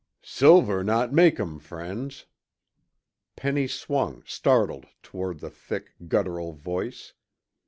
[0.23, 2.25] "Silver not make um friends."
[3.35, 7.13] Penny swung, startled, toward the thick, guttural voice.